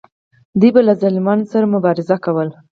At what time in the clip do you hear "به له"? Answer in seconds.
0.75-0.93